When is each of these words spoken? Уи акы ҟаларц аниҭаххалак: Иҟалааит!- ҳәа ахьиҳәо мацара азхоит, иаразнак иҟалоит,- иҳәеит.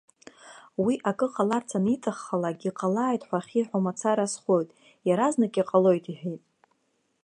Уи 0.83 0.95
акы 1.09 1.27
ҟаларц 1.33 1.69
аниҭаххалак: 1.77 2.59
Иҟалааит!- 2.69 3.25
ҳәа 3.27 3.39
ахьиҳәо 3.43 3.79
мацара 3.85 4.25
азхоит, 4.27 4.69
иаразнак 5.07 5.53
иҟалоит,- 5.61 6.05
иҳәеит. 6.11 6.43